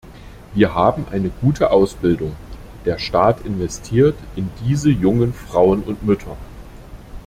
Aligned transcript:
Wir 0.55 0.73
haben 0.73 1.05
eine 1.11 1.29
gute 1.29 1.69
Ausbildung, 1.69 2.35
der 2.85 2.97
Staat 2.97 3.45
investiert 3.45 4.15
in 4.35 4.49
diese 4.65 4.89
jungen 4.89 5.31
Frauen 5.31 5.83
und 5.83 6.01
Mütter. 6.03 6.37